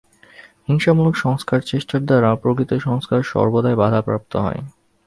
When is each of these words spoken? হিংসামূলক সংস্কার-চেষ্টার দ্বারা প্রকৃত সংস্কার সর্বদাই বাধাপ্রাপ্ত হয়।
হিংসামূলক 0.67 1.15
সংস্কার-চেষ্টার 1.17 2.01
দ্বারা 2.05 2.29
প্রকৃত 2.35 2.71
সংস্কার 2.87 3.19
সর্বদাই 3.31 3.75
বাধাপ্রাপ্ত 3.75 4.33
হয়। 4.37 4.61